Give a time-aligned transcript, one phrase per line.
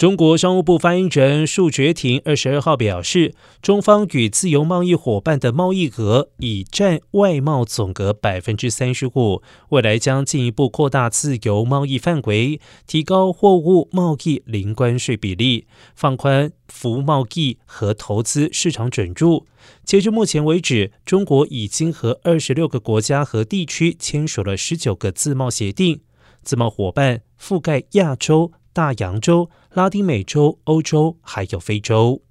[0.00, 19.46] 中国商务部发言人束觉婷二十二号表示，中方与自由贸易伙伴的贸易额已占外贸总额百分之三十五，未来将进一步扩大自由贸易范围，提高货物贸易零关税比例，放宽服贸易和投资市场准入。
[19.84, 26.00] 截至目前为止，中国已经和二十六个国家和地区签署了十九个自贸协定，
[26.42, 29.50] 自贸伙伴覆盖亚洲、大洋洲。
[29.72, 32.22] 拉丁美洲、欧洲还有非洲。